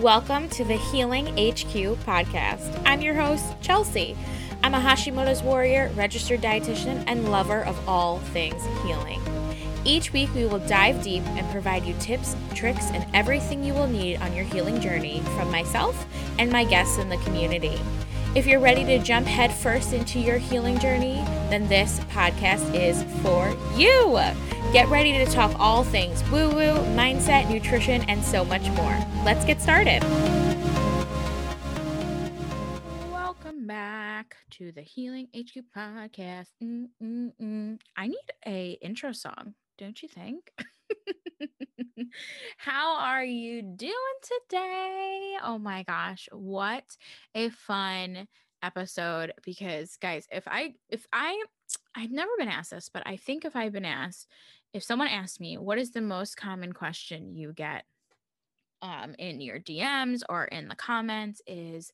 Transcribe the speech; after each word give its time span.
Welcome 0.00 0.48
to 0.50 0.64
the 0.64 0.78
Healing 0.78 1.26
HQ 1.26 1.74
podcast. 2.06 2.82
I'm 2.86 3.02
your 3.02 3.12
host, 3.12 3.44
Chelsea. 3.60 4.16
I'm 4.62 4.72
a 4.72 4.80
Hashimoto's 4.80 5.42
warrior, 5.42 5.90
registered 5.94 6.40
dietitian, 6.40 7.04
and 7.06 7.30
lover 7.30 7.66
of 7.66 7.86
all 7.86 8.18
things 8.32 8.64
healing. 8.82 9.20
Each 9.84 10.10
week, 10.14 10.34
we 10.34 10.46
will 10.46 10.58
dive 10.60 11.02
deep 11.02 11.22
and 11.26 11.46
provide 11.50 11.84
you 11.84 11.94
tips, 12.00 12.34
tricks, 12.54 12.90
and 12.92 13.04
everything 13.14 13.62
you 13.62 13.74
will 13.74 13.88
need 13.88 14.16
on 14.22 14.34
your 14.34 14.46
healing 14.46 14.80
journey 14.80 15.20
from 15.36 15.50
myself 15.50 16.06
and 16.38 16.50
my 16.50 16.64
guests 16.64 16.96
in 16.96 17.10
the 17.10 17.18
community. 17.18 17.78
If 18.34 18.46
you're 18.46 18.58
ready 18.58 18.86
to 18.86 19.00
jump 19.00 19.26
headfirst 19.26 19.92
into 19.92 20.18
your 20.18 20.38
healing 20.38 20.78
journey, 20.78 21.22
then 21.50 21.66
this 21.66 21.98
podcast 22.10 22.74
is 22.74 23.02
for 23.22 23.48
you. 23.76 24.18
Get 24.72 24.88
ready 24.88 25.12
to 25.14 25.26
talk 25.26 25.58
all 25.58 25.82
things 25.82 26.22
woo 26.30 26.48
woo, 26.48 26.76
mindset, 26.94 27.50
nutrition, 27.50 28.02
and 28.02 28.22
so 28.22 28.44
much 28.44 28.68
more. 28.70 28.96
Let's 29.24 29.44
get 29.44 29.60
started. 29.60 30.00
Welcome 33.10 33.66
back 33.66 34.36
to 34.52 34.70
the 34.70 34.82
Healing 34.82 35.26
HQ 35.36 35.64
podcast. 35.76 36.50
Mm-mm-mm. 36.62 37.80
I 37.96 38.06
need 38.06 38.16
a 38.46 38.78
intro 38.80 39.10
song, 39.10 39.54
don't 39.76 40.00
you 40.00 40.08
think? 40.08 40.52
How 42.58 42.96
are 42.96 43.24
you 43.24 43.62
doing 43.62 43.92
today? 44.22 45.36
Oh 45.42 45.58
my 45.58 45.82
gosh, 45.82 46.28
what 46.30 46.84
a 47.34 47.48
fun 47.50 48.28
episode 48.62 49.32
because 49.44 49.96
guys, 49.96 50.26
if 50.30 50.46
I 50.46 50.74
if 50.88 51.06
I 51.12 51.42
I've 51.94 52.10
never 52.10 52.30
been 52.38 52.48
asked 52.48 52.70
this, 52.70 52.88
but 52.88 53.02
I 53.06 53.16
think 53.16 53.44
if 53.44 53.56
I've 53.56 53.72
been 53.72 53.84
asked 53.84 54.26
if 54.72 54.82
someone 54.82 55.08
asked 55.08 55.40
me, 55.40 55.58
what 55.58 55.78
is 55.78 55.90
the 55.90 56.00
most 56.00 56.36
common 56.36 56.72
question 56.72 57.34
you 57.34 57.52
get 57.52 57.84
um, 58.82 59.14
in 59.18 59.40
your 59.40 59.58
DMs 59.58 60.22
or 60.28 60.44
in 60.44 60.68
the 60.68 60.76
comments? 60.76 61.42
is 61.46 61.92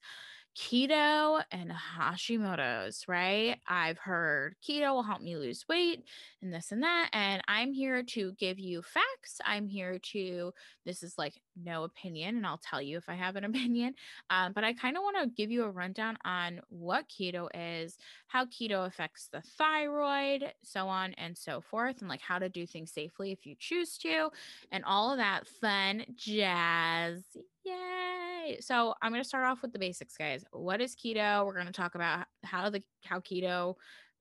keto 0.57 1.43
and 1.51 1.71
Hashimoto's, 1.71 3.07
right? 3.07 3.59
I've 3.69 3.99
heard 3.99 4.57
keto 4.67 4.95
will 4.95 5.03
help 5.03 5.21
me 5.21 5.37
lose 5.37 5.67
weight 5.69 6.05
and 6.41 6.53
this 6.53 6.73
and 6.73 6.83
that. 6.83 7.11
And 7.13 7.43
I'm 7.47 7.73
here 7.73 8.03
to 8.03 8.33
give 8.39 8.59
you 8.59 8.83
facts. 8.83 9.39
I'm 9.45 9.69
here 9.69 9.99
to, 10.13 10.53
this 10.87 11.03
is 11.03 11.15
like 11.19 11.35
no 11.63 11.85
opinion, 11.85 12.37
and 12.37 12.47
I'll 12.47 12.61
tell 12.63 12.81
you 12.81 12.97
if 12.97 13.09
I 13.09 13.15
have 13.15 13.37
an 13.37 13.45
opinion. 13.57 13.95
Um, 14.31 14.53
but 14.53 14.65
I 14.65 14.73
kind 14.73 14.97
of 14.97 15.03
want 15.03 15.17
to 15.23 15.37
give 15.37 15.51
you 15.51 15.65
a 15.65 15.71
rundown 15.71 16.17
on 16.25 16.61
what 16.69 17.05
keto 17.09 17.49
is, 17.55 17.97
how 18.29 18.47
keto 18.47 18.87
affects 18.87 19.29
the 19.31 19.43
thyroid, 19.59 20.53
so 20.63 20.89
on 20.89 21.13
and 21.15 21.37
so 21.37 21.61
forth, 21.61 22.01
and 22.01 22.09
like 22.09 22.23
how 22.23 22.39
to 22.39 22.49
do 22.49 22.67
things 22.67 22.93
safely 22.93 23.31
if 23.31 23.45
you 23.45 23.57
choose 23.59 23.99
to, 23.99 24.31
and 24.73 24.85
all 24.85 25.13
of 25.13 25.19
that 25.19 25.47
fun 25.47 26.05
jazz. 26.15 27.23
Yay. 27.67 28.59
So 28.61 28.95
I'm 29.03 29.11
going 29.11 29.23
to 29.23 29.29
start 29.29 29.45
off 29.45 29.63
with 29.63 29.73
the 29.73 29.79
basics, 29.79 30.17
guys. 30.17 30.45
What 30.53 30.81
is 30.81 30.95
keto? 30.95 31.45
We're 31.45 31.55
going 31.55 31.67
to 31.67 31.73
talk 31.73 31.95
about 31.95 32.27
how 32.45 32.71
the 32.71 32.83
how 33.05 33.21
keto 33.21 33.75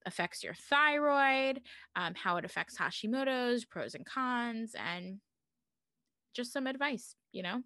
affects 0.05 0.43
your 0.43 0.55
thyroid, 0.69 1.61
um, 1.95 2.13
how 2.15 2.37
it 2.37 2.45
affects 2.45 2.77
Hashimoto's, 2.77 3.65
pros 3.65 3.95
and 3.95 4.05
cons, 4.05 4.75
and 4.75 5.19
just 6.33 6.53
some 6.53 6.67
advice, 6.67 7.15
you 7.31 7.43
know? 7.43 7.61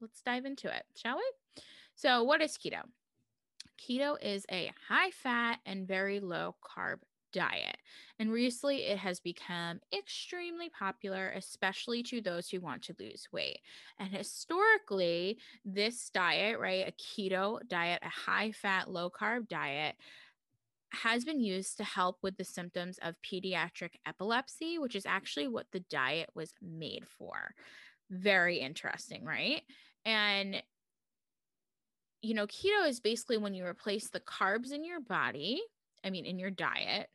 Let's 0.00 0.22
dive 0.22 0.44
into 0.44 0.74
it, 0.74 0.84
shall 0.96 1.16
we? 1.16 1.62
So, 1.94 2.22
what 2.24 2.42
is 2.42 2.56
keto? 2.56 2.82
Keto 3.80 4.16
is 4.22 4.46
a 4.50 4.72
high 4.88 5.10
fat 5.10 5.58
and 5.66 5.86
very 5.86 6.20
low 6.20 6.54
carb 6.64 6.98
diet. 7.32 7.76
And 8.18 8.32
recently, 8.32 8.84
it 8.84 8.98
has 8.98 9.20
become 9.20 9.80
extremely 9.96 10.68
popular, 10.70 11.32
especially 11.36 12.02
to 12.04 12.20
those 12.20 12.48
who 12.48 12.60
want 12.60 12.82
to 12.84 12.96
lose 12.98 13.28
weight. 13.32 13.60
And 13.98 14.10
historically, 14.10 15.38
this 15.64 16.10
diet, 16.10 16.58
right, 16.58 16.88
a 16.88 16.92
keto 16.92 17.60
diet, 17.68 18.00
a 18.02 18.08
high 18.08 18.52
fat, 18.52 18.90
low 18.90 19.10
carb 19.10 19.48
diet, 19.48 19.96
has 20.92 21.24
been 21.24 21.40
used 21.40 21.76
to 21.76 21.84
help 21.84 22.16
with 22.22 22.36
the 22.36 22.44
symptoms 22.44 22.98
of 23.02 23.14
pediatric 23.22 23.94
epilepsy, 24.06 24.78
which 24.78 24.96
is 24.96 25.06
actually 25.06 25.48
what 25.48 25.66
the 25.72 25.80
diet 25.80 26.30
was 26.34 26.52
made 26.62 27.06
for. 27.18 27.54
Very 28.10 28.58
interesting, 28.58 29.24
right? 29.24 29.62
And 30.04 30.62
you 32.22 32.34
know, 32.34 32.46
keto 32.46 32.88
is 32.88 33.00
basically 33.00 33.36
when 33.36 33.54
you 33.54 33.64
replace 33.64 34.10
the 34.10 34.20
carbs 34.20 34.72
in 34.72 34.84
your 34.84 35.00
body, 35.00 35.60
I 36.04 36.10
mean, 36.10 36.26
in 36.26 36.38
your 36.38 36.50
diet, 36.50 37.08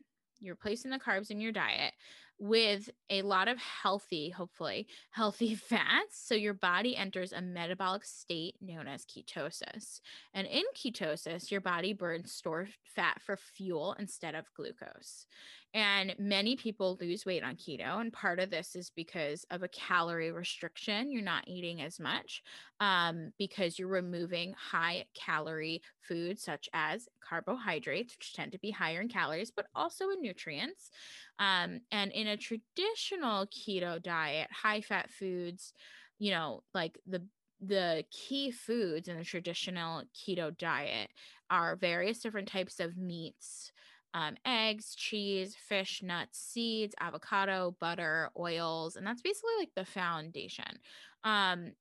you're 0.44 0.56
replacing 0.56 0.92
the 0.92 1.00
carbs 1.00 1.32
in 1.32 1.40
your 1.40 1.52
diet 1.52 1.94
with 2.40 2.90
a 3.10 3.22
lot 3.22 3.48
of 3.48 3.58
healthy, 3.58 4.30
hopefully, 4.30 4.88
healthy 5.12 5.56
fats. 5.70 6.20
So 6.22 6.36
your 6.36 6.54
body 6.54 6.96
enters 6.98 7.32
a 7.32 7.42
metabolic 7.42 8.04
state 8.04 8.56
known 8.62 8.88
as 8.88 9.06
ketosis. 9.06 10.02
And 10.34 10.48
in 10.48 10.64
ketosis, 10.76 11.52
your 11.52 11.62
body 11.62 11.94
burns 11.94 12.32
stored 12.32 12.70
fat 12.84 13.22
for 13.22 13.38
fuel 13.38 13.96
instead 13.98 14.36
of 14.36 14.54
glucose. 14.56 15.26
And 15.74 16.16
many 16.20 16.56
people 16.56 16.98
lose 17.02 17.26
weight 17.26 17.44
on 17.44 17.56
keto. 17.56 18.00
And 18.00 18.14
part 18.14 18.40
of 18.40 18.52
this 18.52 18.76
is 18.76 18.92
because 18.92 19.44
of 19.50 19.64
a 19.64 19.68
calorie 19.68 20.32
restriction. 20.32 21.12
You're 21.12 21.24
not 21.24 21.48
eating 21.48 21.82
as 21.82 22.00
much 22.00 22.44
um, 22.80 23.34
because 23.40 23.80
you're 23.80 23.88
removing 23.88 24.54
high 24.54 25.06
calorie 25.16 25.82
foods 26.08 26.44
such 26.44 26.70
as 26.74 27.10
carbohydrates, 27.28 28.16
which 28.16 28.34
tend 28.34 28.52
to 28.52 28.60
be 28.60 28.72
higher 28.72 29.02
in 29.02 29.10
calories, 29.10 29.52
but 29.52 29.66
also 29.74 30.10
in 30.12 30.22
nutrients. 30.22 30.92
Um, 31.40 31.82
and 31.92 32.12
in 32.12 32.28
a 32.28 32.38
traditional 32.38 33.48
keto 33.48 34.02
diet, 34.02 34.52
high 34.52 34.82
fat 34.82 35.10
foods, 35.10 35.74
you 36.20 36.32
know, 36.32 36.64
like 36.74 37.00
the 37.08 37.28
the 37.66 38.06
key 38.12 38.52
foods 38.52 39.08
in 39.08 39.18
the 39.18 39.24
traditional 39.24 40.04
keto 40.14 40.56
diet 40.58 41.10
are 41.50 41.78
various 41.78 42.20
different 42.20 42.48
types 42.48 42.80
of 42.80 42.98
meats, 42.98 43.72
um, 44.14 44.36
eggs, 44.46 44.96
cheese, 44.96 45.56
fish, 45.68 46.02
nuts, 46.04 46.40
seeds, 46.40 46.96
avocado, 47.00 47.76
butter, 47.80 48.30
oils, 48.38 48.96
and 48.96 49.06
that's 49.06 49.22
basically 49.22 49.54
like 49.60 49.72
the 49.76 49.86
foundation. 49.86 50.80
Um, 51.24 51.72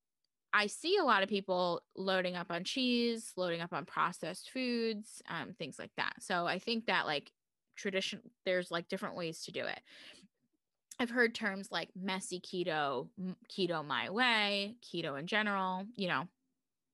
I 0.54 0.66
see 0.66 0.98
a 0.98 1.04
lot 1.04 1.22
of 1.22 1.28
people 1.28 1.82
loading 1.96 2.36
up 2.36 2.50
on 2.50 2.64
cheese, 2.64 3.32
loading 3.36 3.60
up 3.60 3.72
on 3.72 3.84
processed 3.84 4.50
foods, 4.50 5.22
um, 5.28 5.54
things 5.58 5.78
like 5.78 5.92
that. 5.96 6.14
So 6.20 6.46
I 6.46 6.58
think 6.58 6.86
that 6.86 7.06
like 7.06 7.32
tradition, 7.76 8.20
there's 8.44 8.70
like 8.70 8.88
different 8.88 9.16
ways 9.16 9.44
to 9.44 9.52
do 9.52 9.64
it. 9.64 9.80
I've 10.98 11.10
heard 11.10 11.34
terms 11.34 11.72
like 11.72 11.88
messy 11.96 12.38
keto, 12.38 13.08
keto 13.50 13.84
my 13.84 14.10
way, 14.10 14.76
keto 14.82 15.18
in 15.18 15.26
general, 15.26 15.84
you 15.96 16.08
know, 16.08 16.28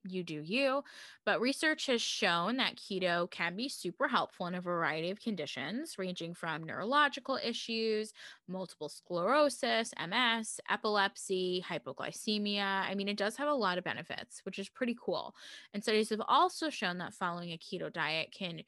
you 0.05 0.23
do 0.23 0.41
you. 0.43 0.83
But 1.25 1.41
research 1.41 1.87
has 1.87 2.01
shown 2.01 2.57
that 2.57 2.77
keto 2.77 3.31
can 3.31 3.57
be 3.57 3.69
super 3.69 4.09
helpful 4.09 4.47
in 4.47 4.55
a 4.55 4.61
variety 4.61 5.11
of 5.11 5.21
conditions, 5.21 5.97
ranging 5.99 6.35
from 6.35 6.65
neurological 6.65 7.39
issues, 7.43 8.13
multiple 8.47 8.89
sclerosis, 8.89 9.93
MS, 9.99 10.61
epilepsy, 10.71 11.65
hypoglycemia. 11.69 12.63
I 12.63 12.95
mean, 12.95 13.09
it 13.09 13.17
does 13.17 13.37
have 13.37 13.49
a 13.49 13.55
lot 13.55 13.79
of 13.79 13.85
benefits, 13.85 14.41
which 14.45 14.59
is 14.59 14.69
pretty 14.69 14.97
cool. 15.01 15.35
And 15.75 15.83
studies 15.83 16.11
have 16.11 16.23
also 16.27 16.71
shown 16.71 16.99
that 16.99 17.15
following 17.15 17.53
a 17.53 17.59
keto 17.59 17.93
diet 17.93 18.33
can 18.33 18.63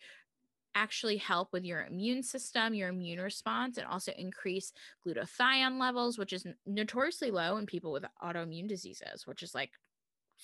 actually 0.75 1.17
help 1.17 1.53
with 1.53 1.65
your 1.65 1.85
immune 1.85 2.23
system, 2.23 2.75
your 2.75 2.91
immune 2.91 3.21
response, 3.21 3.77
and 3.77 3.87
also 3.87 4.13
increase 4.17 4.73
glutathione 5.05 5.81
levels, 5.81 6.19
which 6.19 6.33
is 6.33 6.47
notoriously 6.67 7.31
low 7.31 7.57
in 7.57 7.67
people 7.67 7.93
with 7.93 8.05
autoimmune 8.23 8.69
diseases, 8.69 9.27
which 9.27 9.43
is 9.43 9.55
like 9.55 9.71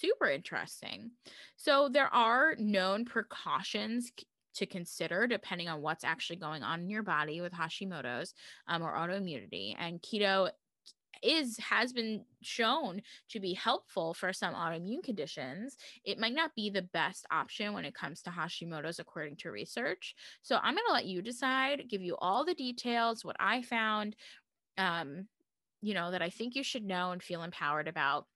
super 0.01 0.27
interesting. 0.27 1.11
So 1.57 1.89
there 1.89 2.12
are 2.12 2.55
known 2.59 3.05
precautions 3.05 4.12
to 4.55 4.67
consider 4.67 5.27
depending 5.27 5.69
on 5.69 5.83
what's 5.83 6.05
actually 6.05 6.37
going 6.37 6.62
on 6.62 6.81
in 6.81 6.91
your 6.91 7.03
body 7.03 7.41
with 7.41 7.53
Hashimoto's 7.53 8.35
um, 8.69 8.83
or 8.83 8.95
autoimmunity. 8.95 9.75
And 9.79 10.01
keto 10.01 10.51
is 11.23 11.56
has 11.59 11.93
been 11.93 12.25
shown 12.43 13.01
to 13.31 13.41
be 13.41 13.55
helpful 13.55 14.15
for 14.15 14.33
some 14.33 14.55
autoimmune 14.55 15.03
conditions 15.03 15.76
it 16.05 16.19
might 16.19 16.35
not 16.35 16.55
be 16.55 16.70
the 16.70 16.82
best 16.82 17.26
option 17.31 17.73
when 17.73 17.85
it 17.85 17.94
comes 17.94 18.23
to 18.23 18.31
hashimoto's 18.31 18.99
according 18.99 19.35
to 19.37 19.50
research 19.50 20.15
so 20.43 20.56
i'm 20.62 20.75
going 20.75 20.87
to 20.87 20.93
let 20.93 21.06
you 21.06 21.23
decide 21.23 21.85
give 21.88 22.03
you 22.03 22.17
all 22.19 22.44
the 22.44 22.55
details 22.55 23.25
what 23.25 23.37
i 23.41 23.62
found 23.62 24.15
um 24.79 25.26
you 25.81 25.94
know 25.94 26.11
that 26.11 26.23
i 26.23 26.31
think 26.31 26.55
you 26.55 26.62
should 26.62 26.85
know 26.85 27.12
and 27.12 27.23
feel 27.23 27.43
empowered 27.43 27.88
about 27.88 28.26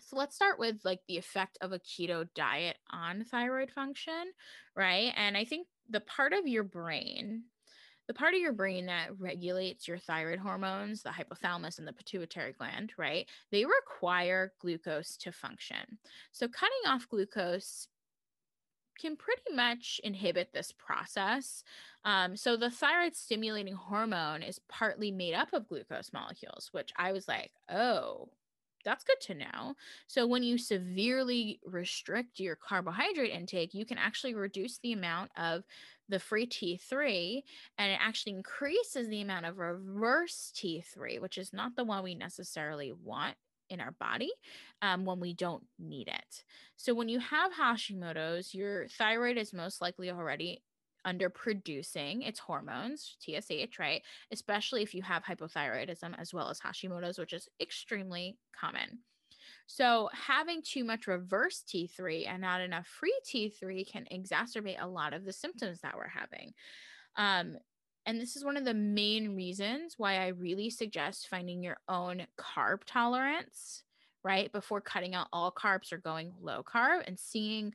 so 0.00 0.16
let's 0.16 0.36
start 0.36 0.58
with 0.58 0.76
like 0.84 1.00
the 1.08 1.16
effect 1.16 1.58
of 1.60 1.72
a 1.72 1.78
keto 1.78 2.28
diet 2.34 2.76
on 2.90 3.24
thyroid 3.24 3.70
function, 3.70 4.32
right? 4.74 5.12
And 5.16 5.36
I 5.36 5.44
think 5.44 5.66
the 5.88 6.00
part 6.00 6.32
of 6.32 6.46
your 6.46 6.64
brain, 6.64 7.44
the 8.06 8.14
part 8.14 8.34
of 8.34 8.40
your 8.40 8.52
brain 8.52 8.86
that 8.86 9.18
regulates 9.18 9.88
your 9.88 9.98
thyroid 9.98 10.38
hormones, 10.38 11.02
the 11.02 11.10
hypothalamus 11.10 11.78
and 11.78 11.88
the 11.88 11.92
pituitary 11.92 12.52
gland, 12.52 12.92
right? 12.96 13.26
They 13.50 13.64
require 13.64 14.52
glucose 14.60 15.16
to 15.18 15.32
function. 15.32 15.98
So 16.32 16.46
cutting 16.46 16.76
off 16.86 17.08
glucose 17.08 17.88
can 18.98 19.16
pretty 19.16 19.54
much 19.54 20.00
inhibit 20.04 20.52
this 20.52 20.72
process. 20.72 21.62
Um, 22.04 22.36
so 22.36 22.56
the 22.56 22.70
thyroid 22.70 23.14
stimulating 23.14 23.74
hormone 23.74 24.42
is 24.42 24.60
partly 24.68 25.10
made 25.10 25.34
up 25.34 25.52
of 25.52 25.68
glucose 25.68 26.12
molecules, 26.12 26.70
which 26.72 26.92
I 26.96 27.12
was 27.12 27.28
like, 27.28 27.50
oh, 27.70 28.28
that's 28.86 29.04
good 29.04 29.20
to 29.22 29.34
know. 29.34 29.74
So, 30.06 30.26
when 30.26 30.42
you 30.42 30.56
severely 30.56 31.60
restrict 31.66 32.38
your 32.40 32.56
carbohydrate 32.56 33.32
intake, 33.32 33.74
you 33.74 33.84
can 33.84 33.98
actually 33.98 34.34
reduce 34.34 34.78
the 34.78 34.92
amount 34.92 35.32
of 35.36 35.64
the 36.08 36.20
free 36.20 36.46
T3 36.46 37.42
and 37.78 37.90
it 37.90 37.98
actually 38.00 38.34
increases 38.34 39.08
the 39.08 39.20
amount 39.20 39.44
of 39.44 39.58
reverse 39.58 40.52
T3, 40.54 41.20
which 41.20 41.36
is 41.36 41.52
not 41.52 41.74
the 41.74 41.84
one 41.84 42.04
we 42.04 42.14
necessarily 42.14 42.92
want 42.92 43.36
in 43.68 43.80
our 43.80 43.90
body 43.90 44.30
um, 44.82 45.04
when 45.04 45.18
we 45.18 45.34
don't 45.34 45.64
need 45.80 46.06
it. 46.06 46.44
So, 46.76 46.94
when 46.94 47.08
you 47.08 47.18
have 47.18 47.52
Hashimoto's, 47.52 48.54
your 48.54 48.86
thyroid 48.86 49.36
is 49.36 49.52
most 49.52 49.82
likely 49.82 50.10
already 50.10 50.62
underproducing 51.06 52.26
its 52.26 52.38
hormones, 52.38 53.16
TSH, 53.20 53.78
right? 53.78 54.02
Especially 54.32 54.82
if 54.82 54.94
you 54.94 55.02
have 55.02 55.24
hypothyroidism 55.24 56.18
as 56.18 56.34
well 56.34 56.50
as 56.50 56.60
Hashimoto's, 56.60 57.18
which 57.18 57.32
is 57.32 57.48
extremely 57.60 58.36
common. 58.58 58.98
So, 59.68 60.08
having 60.12 60.62
too 60.62 60.84
much 60.84 61.06
reverse 61.06 61.62
T3 61.66 62.28
and 62.28 62.40
not 62.40 62.60
enough 62.60 62.86
free 62.86 63.18
T3 63.26 63.90
can 63.90 64.06
exacerbate 64.12 64.80
a 64.80 64.86
lot 64.86 65.12
of 65.12 65.24
the 65.24 65.32
symptoms 65.32 65.80
that 65.80 65.96
we're 65.96 66.08
having. 66.08 66.54
Um, 67.16 67.56
and 68.06 68.20
this 68.20 68.36
is 68.36 68.44
one 68.44 68.56
of 68.56 68.64
the 68.64 68.74
main 68.74 69.34
reasons 69.34 69.94
why 69.96 70.18
I 70.18 70.28
really 70.28 70.70
suggest 70.70 71.28
finding 71.28 71.62
your 71.62 71.78
own 71.88 72.26
carb 72.38 72.82
tolerance, 72.86 73.82
right? 74.22 74.50
Before 74.52 74.80
cutting 74.80 75.16
out 75.16 75.26
all 75.32 75.50
carbs 75.50 75.92
or 75.92 75.98
going 75.98 76.32
low 76.40 76.62
carb 76.62 77.02
and 77.06 77.18
seeing 77.18 77.72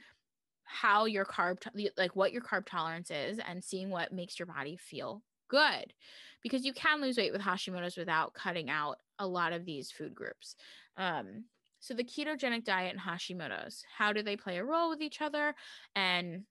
how 0.72 1.06
your 1.06 1.26
carb 1.26 1.58
like 1.98 2.16
what 2.16 2.32
your 2.32 2.42
carb 2.42 2.66
tolerance 2.66 3.12
is 3.12 3.40
and 3.40 3.64
seeing 3.64 3.90
what 3.90 4.12
makes 4.12 4.40
your 4.40 4.46
body 4.46 4.78
feel 4.78 5.22
good 5.50 5.94
because 6.42 6.66
you 6.66 6.74
can 6.74 7.02
lose 7.02 7.18
weight 7.18 7.34
with 7.34 7.42
Hashimoto's 7.42 7.98
without 7.98 8.34
cutting 8.34 8.70
out 8.70 8.98
a 9.20 9.28
lot 9.28 9.54
of 9.54 9.66
these 9.66 9.92
food 9.92 10.16
groups. 10.16 10.56
Um, 10.98 11.46
so 11.80 11.94
the 11.94 12.04
ketogenic 12.04 12.64
diet 12.64 12.94
and 12.94 13.02
Hashimoto's, 13.02 13.84
how 13.98 14.14
do 14.14 14.24
they 14.24 14.36
play 14.36 14.58
a 14.58 14.64
role 14.64 14.90
with 14.90 15.02
each 15.02 15.22
other 15.22 15.54
and 15.96 16.44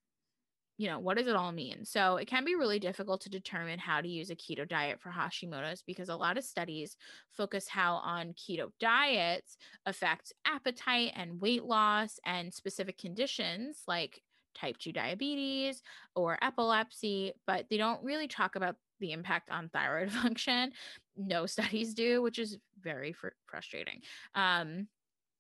you 0.80 0.86
know, 0.86 0.98
what 0.98 1.18
does 1.18 1.26
it 1.26 1.36
all 1.36 1.52
mean? 1.52 1.84
So 1.84 2.16
it 2.16 2.26
can 2.26 2.42
be 2.42 2.54
really 2.54 2.78
difficult 2.78 3.20
to 3.20 3.28
determine 3.28 3.78
how 3.78 4.00
to 4.00 4.08
use 4.08 4.30
a 4.30 4.34
keto 4.34 4.66
diet 4.66 4.98
for 4.98 5.10
Hashimoto's 5.10 5.82
because 5.86 6.08
a 6.08 6.16
lot 6.16 6.38
of 6.38 6.44
studies 6.44 6.96
focus 7.36 7.68
how 7.68 7.96
on 7.96 8.32
keto 8.32 8.70
diets 8.80 9.58
affect 9.84 10.32
appetite 10.46 11.12
and 11.16 11.38
weight 11.38 11.64
loss 11.64 12.18
and 12.24 12.54
specific 12.54 12.96
conditions 12.96 13.82
like 13.86 14.22
type 14.54 14.78
2 14.78 14.90
diabetes 14.90 15.82
or 16.14 16.38
epilepsy, 16.42 17.34
but 17.46 17.66
they 17.68 17.76
don't 17.76 18.02
really 18.02 18.26
talk 18.26 18.56
about 18.56 18.76
the 19.00 19.12
impact 19.12 19.50
on 19.50 19.68
thyroid 19.68 20.10
function. 20.22 20.72
No 21.14 21.44
studies 21.44 21.92
do, 21.92 22.22
which 22.22 22.38
is 22.38 22.56
very 22.80 23.12
fr- 23.12 23.36
frustrating. 23.44 24.00
Um, 24.34 24.88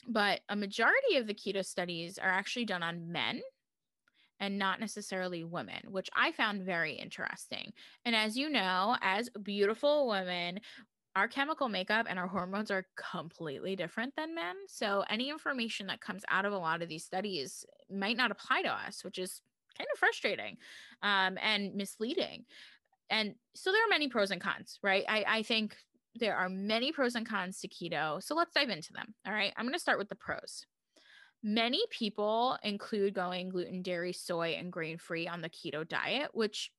but 0.06 0.42
a 0.50 0.56
majority 0.56 1.16
of 1.16 1.26
the 1.26 1.32
keto 1.32 1.64
studies 1.64 2.18
are 2.18 2.28
actually 2.28 2.66
done 2.66 2.82
on 2.82 3.10
men 3.10 3.40
and 4.40 4.58
not 4.58 4.80
necessarily 4.80 5.44
women, 5.44 5.80
which 5.90 6.08
I 6.14 6.32
found 6.32 6.62
very 6.62 6.94
interesting. 6.94 7.72
And 8.04 8.16
as 8.16 8.36
you 8.36 8.48
know, 8.48 8.96
as 9.02 9.28
beautiful 9.42 10.08
women, 10.08 10.60
our 11.16 11.28
chemical 11.28 11.68
makeup 11.68 12.06
and 12.08 12.18
our 12.18 12.26
hormones 12.26 12.70
are 12.70 12.86
completely 12.96 13.76
different 13.76 14.14
than 14.16 14.34
men. 14.34 14.54
So 14.68 15.04
any 15.10 15.28
information 15.28 15.86
that 15.88 16.00
comes 16.00 16.22
out 16.28 16.44
of 16.44 16.52
a 16.52 16.58
lot 16.58 16.82
of 16.82 16.88
these 16.88 17.04
studies 17.04 17.64
might 17.90 18.16
not 18.16 18.30
apply 18.30 18.62
to 18.62 18.72
us, 18.72 19.04
which 19.04 19.18
is 19.18 19.42
kind 19.76 19.88
of 19.92 19.98
frustrating 19.98 20.56
um, 21.02 21.36
and 21.42 21.74
misleading. 21.74 22.44
And 23.10 23.34
so 23.54 23.72
there 23.72 23.84
are 23.84 23.90
many 23.90 24.08
pros 24.08 24.30
and 24.30 24.40
cons, 24.40 24.78
right? 24.82 25.04
I, 25.08 25.24
I 25.26 25.42
think 25.42 25.76
there 26.14 26.36
are 26.36 26.48
many 26.48 26.92
pros 26.92 27.16
and 27.16 27.28
cons 27.28 27.60
to 27.60 27.68
keto. 27.68 28.22
So 28.22 28.34
let's 28.34 28.54
dive 28.54 28.68
into 28.68 28.92
them. 28.92 29.14
All 29.26 29.32
right. 29.32 29.52
I'm 29.56 29.64
going 29.64 29.74
to 29.74 29.80
start 29.80 29.98
with 29.98 30.08
the 30.08 30.14
pros. 30.14 30.64
Many 31.42 31.82
people 31.90 32.58
include 32.62 33.14
going 33.14 33.48
gluten, 33.48 33.82
dairy, 33.82 34.12
soy, 34.12 34.56
and 34.58 34.70
grain 34.70 34.98
free 34.98 35.26
on 35.26 35.40
the 35.40 35.48
keto 35.48 35.88
diet, 35.88 36.30
which 36.34 36.70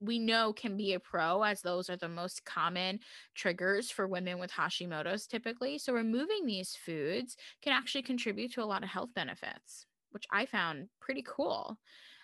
we 0.00 0.18
know 0.18 0.52
can 0.52 0.76
be 0.76 0.94
a 0.94 1.00
pro 1.00 1.42
as 1.42 1.60
those 1.60 1.90
are 1.90 1.96
the 1.96 2.08
most 2.08 2.44
common 2.44 3.00
triggers 3.34 3.90
for 3.90 4.06
women 4.06 4.38
with 4.38 4.50
Hashimoto's 4.52 5.26
typically. 5.26 5.78
So, 5.78 5.92
removing 5.92 6.46
these 6.46 6.76
foods 6.76 7.36
can 7.62 7.72
actually 7.72 8.02
contribute 8.02 8.52
to 8.54 8.62
a 8.62 8.66
lot 8.66 8.82
of 8.82 8.88
health 8.88 9.10
benefits, 9.14 9.86
which 10.10 10.24
I 10.30 10.46
found 10.46 10.88
pretty 11.00 11.24
cool. 11.26 11.78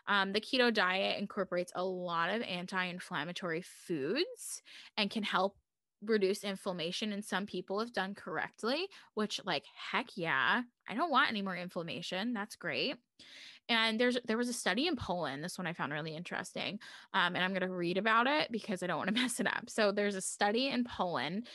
Um, 0.06 0.32
the 0.32 0.40
keto 0.40 0.72
diet 0.72 1.18
incorporates 1.18 1.72
a 1.74 1.84
lot 1.84 2.30
of 2.30 2.42
anti 2.42 2.84
inflammatory 2.84 3.62
foods 3.62 4.62
and 4.96 5.10
can 5.10 5.22
help 5.22 5.56
reduce 6.08 6.44
inflammation 6.44 7.12
and 7.12 7.24
some 7.24 7.46
people 7.46 7.78
have 7.80 7.92
done 7.92 8.14
correctly, 8.14 8.88
which 9.14 9.40
like 9.44 9.64
heck 9.92 10.06
yeah, 10.16 10.62
I 10.88 10.94
don't 10.94 11.10
want 11.10 11.30
any 11.30 11.42
more 11.42 11.56
inflammation. 11.56 12.32
That's 12.32 12.56
great. 12.56 12.96
And 13.68 13.98
there's 13.98 14.18
there 14.26 14.36
was 14.36 14.48
a 14.48 14.54
study 14.54 14.86
in 14.86 14.96
Poland. 14.96 15.42
This 15.42 15.56
one 15.56 15.66
I 15.66 15.72
found 15.72 15.92
really 15.92 16.14
interesting, 16.14 16.78
um, 17.14 17.34
and 17.34 17.44
I'm 17.44 17.52
going 17.52 17.68
to 17.68 17.74
read 17.74 17.96
about 17.96 18.26
it 18.26 18.52
because 18.52 18.82
I 18.82 18.86
don't 18.86 18.98
want 18.98 19.08
to 19.08 19.14
mess 19.22 19.40
it 19.40 19.46
up. 19.46 19.68
So 19.68 19.90
there's 19.92 20.16
a 20.16 20.20
study 20.20 20.68
in 20.68 20.84
Poland, 20.84 21.46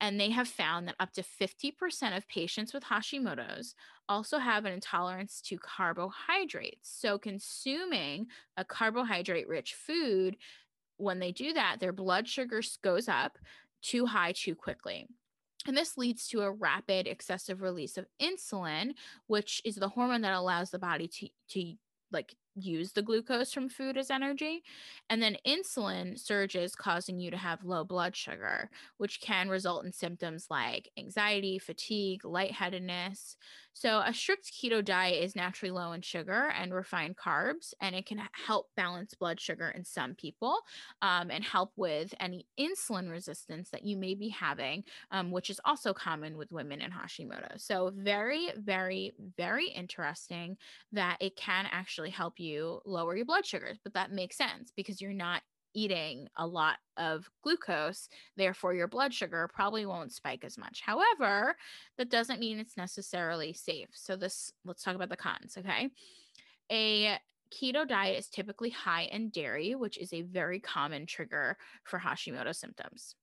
and 0.00 0.20
they 0.20 0.30
have 0.30 0.48
found 0.48 0.88
that 0.88 0.96
up 1.00 1.12
to 1.12 1.22
50% 1.22 2.16
of 2.16 2.28
patients 2.28 2.74
with 2.74 2.84
Hashimoto's 2.84 3.74
also 4.08 4.38
have 4.38 4.64
an 4.64 4.72
intolerance 4.72 5.40
to 5.42 5.58
carbohydrates. 5.58 6.90
So 6.90 7.18
consuming 7.18 8.26
a 8.56 8.64
carbohydrate-rich 8.64 9.74
food 9.74 10.36
when 11.00 11.18
they 11.18 11.32
do 11.32 11.52
that, 11.52 11.76
their 11.80 11.92
blood 11.92 12.28
sugar 12.28 12.62
goes 12.82 13.08
up, 13.08 13.38
too 13.82 14.06
high 14.06 14.32
too 14.32 14.54
quickly. 14.54 15.06
And 15.66 15.76
this 15.76 15.98
leads 15.98 16.26
to 16.28 16.40
a 16.40 16.50
rapid 16.50 17.06
excessive 17.06 17.60
release 17.60 17.98
of 17.98 18.06
insulin, 18.20 18.94
which 19.26 19.60
is 19.64 19.76
the 19.76 19.88
hormone 19.88 20.22
that 20.22 20.32
allows 20.32 20.70
the 20.70 20.78
body 20.78 21.06
to, 21.08 21.28
to 21.50 21.74
like 22.10 22.34
use 22.56 22.92
the 22.92 23.02
glucose 23.02 23.52
from 23.52 23.68
food 23.68 23.96
as 23.96 24.10
energy. 24.10 24.62
And 25.08 25.22
then 25.22 25.36
insulin 25.46 26.18
surges, 26.18 26.74
causing 26.74 27.18
you 27.18 27.30
to 27.30 27.36
have 27.36 27.64
low 27.64 27.84
blood 27.84 28.16
sugar, 28.16 28.70
which 28.96 29.20
can 29.20 29.48
result 29.48 29.84
in 29.84 29.92
symptoms 29.92 30.46
like 30.50 30.90
anxiety, 30.98 31.58
fatigue, 31.58 32.24
lightheadedness. 32.24 33.36
So, 33.72 34.02
a 34.04 34.12
strict 34.12 34.52
keto 34.52 34.84
diet 34.84 35.22
is 35.22 35.36
naturally 35.36 35.70
low 35.70 35.92
in 35.92 36.02
sugar 36.02 36.50
and 36.54 36.74
refined 36.74 37.16
carbs, 37.16 37.72
and 37.80 37.94
it 37.94 38.04
can 38.04 38.20
help 38.32 38.66
balance 38.76 39.14
blood 39.14 39.40
sugar 39.40 39.68
in 39.70 39.84
some 39.84 40.14
people 40.14 40.58
um, 41.02 41.30
and 41.30 41.44
help 41.44 41.72
with 41.76 42.12
any 42.20 42.46
insulin 42.58 43.10
resistance 43.10 43.70
that 43.70 43.84
you 43.84 43.96
may 43.96 44.14
be 44.14 44.28
having, 44.28 44.84
um, 45.10 45.30
which 45.30 45.50
is 45.50 45.60
also 45.64 45.94
common 45.94 46.36
with 46.36 46.52
women 46.52 46.80
in 46.80 46.90
Hashimoto. 46.90 47.60
So, 47.60 47.92
very, 47.94 48.50
very, 48.56 49.12
very 49.36 49.68
interesting 49.68 50.56
that 50.92 51.16
it 51.20 51.36
can 51.36 51.66
actually 51.70 52.10
help 52.10 52.38
you 52.40 52.80
lower 52.84 53.16
your 53.16 53.26
blood 53.26 53.46
sugars. 53.46 53.78
But 53.82 53.94
that 53.94 54.12
makes 54.12 54.36
sense 54.36 54.72
because 54.76 55.00
you're 55.00 55.12
not 55.12 55.42
eating 55.74 56.28
a 56.36 56.46
lot 56.46 56.76
of 56.96 57.28
glucose, 57.42 58.08
therefore 58.36 58.74
your 58.74 58.88
blood 58.88 59.14
sugar 59.14 59.48
probably 59.52 59.86
won't 59.86 60.12
spike 60.12 60.44
as 60.44 60.58
much. 60.58 60.82
However, 60.84 61.56
that 61.98 62.10
doesn't 62.10 62.40
mean 62.40 62.58
it's 62.58 62.76
necessarily 62.76 63.52
safe. 63.52 63.88
So 63.92 64.16
this 64.16 64.52
let's 64.64 64.82
talk 64.82 64.94
about 64.94 65.10
the 65.10 65.16
cons, 65.16 65.56
okay? 65.58 65.90
A 66.70 67.18
keto 67.52 67.86
diet 67.86 68.18
is 68.18 68.28
typically 68.28 68.70
high 68.70 69.08
in 69.12 69.30
dairy, 69.30 69.74
which 69.74 69.98
is 69.98 70.12
a 70.12 70.22
very 70.22 70.60
common 70.60 71.06
trigger 71.06 71.56
for 71.84 71.98
Hashimoto 71.98 72.54
symptoms. 72.54 73.16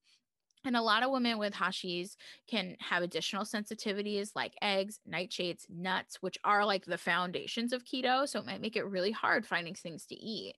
And 0.65 0.75
a 0.75 0.81
lot 0.81 1.03
of 1.03 1.11
women 1.11 1.37
with 1.37 1.53
Hashis 1.53 2.15
can 2.47 2.75
have 2.79 3.03
additional 3.03 3.43
sensitivities 3.43 4.31
like 4.35 4.55
eggs, 4.61 4.99
nightshades, 5.09 5.69
nuts, 5.69 6.21
which 6.21 6.37
are 6.43 6.65
like 6.65 6.85
the 6.85 6.97
foundations 6.97 7.73
of 7.73 7.85
keto. 7.85 8.27
So 8.27 8.39
it 8.39 8.45
might 8.45 8.61
make 8.61 8.75
it 8.75 8.85
really 8.85 9.11
hard 9.11 9.45
finding 9.45 9.75
things 9.75 10.05
to 10.07 10.15
eat. 10.15 10.55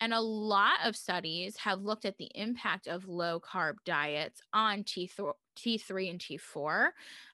And 0.00 0.12
a 0.12 0.20
lot 0.20 0.78
of 0.84 0.94
studies 0.94 1.56
have 1.56 1.80
looked 1.80 2.04
at 2.04 2.18
the 2.18 2.30
impact 2.34 2.86
of 2.86 3.08
low 3.08 3.40
carb 3.40 3.76
diets 3.86 4.42
on 4.52 4.84
T3, 4.84 5.32
T3 5.56 6.10
and 6.10 6.20
T4 6.20 6.90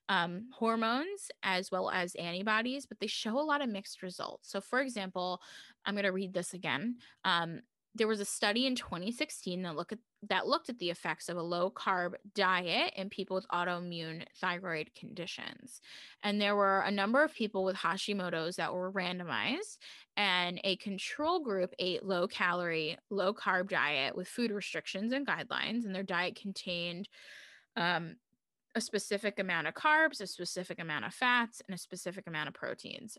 um, 0.09 0.47
hormones 0.53 1.29
as 1.43 1.71
well 1.71 1.89
as 1.89 2.15
antibodies, 2.15 2.85
but 2.85 2.99
they 2.99 3.07
show 3.07 3.39
a 3.39 3.41
lot 3.41 3.61
of 3.61 3.69
mixed 3.69 4.01
results. 4.01 4.49
So, 4.49 4.61
for 4.61 4.79
example, 4.79 5.41
I'm 5.85 5.95
going 5.95 6.05
to 6.05 6.11
read 6.11 6.33
this 6.33 6.53
again. 6.53 6.95
Um, 7.25 7.61
there 7.95 8.07
was 8.07 8.19
a 8.19 8.25
study 8.25 8.65
in 8.65 8.75
2016 8.75 9.61
that 9.61 9.75
looked 9.75 9.91
at 9.91 9.99
that 10.29 10.47
looked 10.47 10.69
at 10.69 10.79
the 10.79 10.89
effects 10.89 11.27
of 11.27 11.35
a 11.35 11.41
low 11.41 11.69
carb 11.69 12.13
diet 12.33 12.93
in 12.95 13.09
people 13.09 13.35
with 13.35 13.47
autoimmune 13.49 14.23
thyroid 14.39 14.89
conditions. 14.95 15.81
And 16.23 16.39
there 16.39 16.55
were 16.55 16.79
a 16.79 16.91
number 16.91 17.23
of 17.23 17.33
people 17.33 17.65
with 17.65 17.75
Hashimoto's 17.75 18.55
that 18.55 18.73
were 18.73 18.91
randomized, 18.91 19.77
and 20.15 20.61
a 20.63 20.77
control 20.77 21.41
group 21.41 21.73
ate 21.77 22.05
low 22.05 22.27
calorie, 22.27 22.97
low 23.09 23.33
carb 23.33 23.69
diet 23.69 24.15
with 24.15 24.27
food 24.27 24.51
restrictions 24.51 25.11
and 25.11 25.27
guidelines, 25.27 25.85
and 25.85 25.93
their 25.93 26.03
diet 26.03 26.35
contained 26.35 27.09
um, 27.75 28.15
a 28.75 28.81
specific 28.81 29.39
amount 29.39 29.67
of 29.67 29.73
carbs, 29.73 30.21
a 30.21 30.27
specific 30.27 30.79
amount 30.79 31.05
of 31.05 31.13
fats, 31.13 31.61
and 31.67 31.75
a 31.75 31.77
specific 31.77 32.27
amount 32.27 32.47
of 32.47 32.55
proteins 32.55 33.17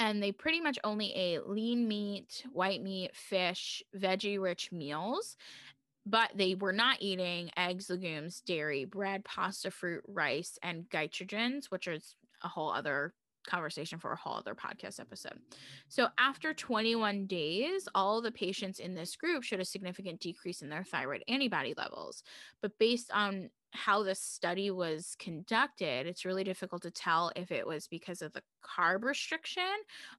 and 0.00 0.22
they 0.22 0.32
pretty 0.32 0.62
much 0.62 0.78
only 0.82 1.12
ate 1.12 1.46
lean 1.46 1.86
meat, 1.86 2.42
white 2.52 2.82
meat, 2.82 3.14
fish, 3.14 3.82
veggie 3.94 4.40
rich 4.40 4.72
meals. 4.72 5.36
but 6.06 6.30
they 6.34 6.54
were 6.54 6.72
not 6.72 6.96
eating 7.00 7.50
eggs, 7.58 7.90
legumes, 7.90 8.40
dairy, 8.40 8.86
bread, 8.86 9.22
pasta, 9.26 9.70
fruit, 9.70 10.02
rice, 10.08 10.58
and 10.62 10.88
goitrogens, 10.88 11.66
which 11.66 11.86
is 11.86 12.16
a 12.42 12.48
whole 12.48 12.72
other 12.72 13.12
conversation 13.46 13.98
for 13.98 14.12
a 14.12 14.16
whole 14.16 14.36
other 14.36 14.54
podcast 14.54 14.98
episode. 14.98 15.38
So, 15.88 16.08
after 16.16 16.54
21 16.54 17.26
days, 17.26 17.86
all 17.94 18.22
the 18.22 18.32
patients 18.32 18.78
in 18.78 18.94
this 18.94 19.14
group 19.16 19.42
showed 19.42 19.60
a 19.60 19.64
significant 19.64 20.20
decrease 20.20 20.62
in 20.62 20.70
their 20.70 20.84
thyroid 20.84 21.22
antibody 21.28 21.74
levels. 21.76 22.22
But 22.62 22.78
based 22.78 23.10
on 23.12 23.50
how 23.72 24.02
the 24.02 24.14
study 24.14 24.70
was 24.70 25.16
conducted, 25.18 26.06
it's 26.06 26.24
really 26.24 26.44
difficult 26.44 26.82
to 26.82 26.90
tell 26.90 27.30
if 27.36 27.50
it 27.50 27.66
was 27.66 27.86
because 27.86 28.22
of 28.22 28.32
the 28.32 28.42
carb 28.64 29.04
restriction 29.04 29.62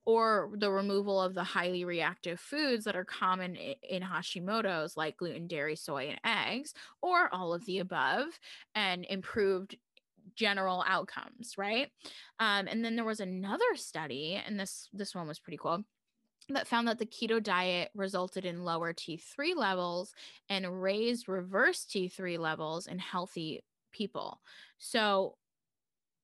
or 0.06 0.52
the 0.58 0.72
removal 0.72 1.22
of 1.22 1.34
the 1.34 1.44
highly 1.44 1.84
reactive 1.84 2.40
foods 2.40 2.86
that 2.86 2.96
are 2.96 3.06
common 3.06 3.56
in 3.56 4.02
Hashimoto's, 4.02 4.96
like 4.96 5.18
gluten, 5.18 5.48
dairy, 5.48 5.76
soy, 5.76 6.10
and 6.10 6.20
eggs, 6.24 6.74
or 7.02 7.34
all 7.34 7.54
of 7.54 7.66
the 7.66 7.80
above, 7.80 8.28
and 8.76 9.06
improved 9.10 9.76
general 10.36 10.84
outcomes 10.88 11.56
right? 11.58 11.90
Um, 12.40 12.68
and 12.68 12.86
then 12.86 12.96
there 12.96 13.06
was 13.06 13.20
another 13.20 13.76
study 13.76 14.42
and 14.46 14.60
this 14.60 14.88
this 14.94 15.16
one 15.16 15.28
was 15.28 15.40
pretty 15.40 15.58
cool 15.58 15.84
that 16.50 16.68
found 16.68 16.88
that 16.88 17.00
the 17.00 17.06
keto 17.06 17.42
diet 17.42 17.92
resulted 17.96 18.46
in 18.46 18.64
lower 18.64 18.94
T3 18.94 19.56
levels 19.56 20.14
and 20.50 20.82
raised 20.82 21.28
reverse 21.28 21.86
T3 21.86 22.40
levels 22.40 22.88
in 22.88 23.00
healthy 23.00 23.64
people. 23.92 24.42
So 24.78 25.36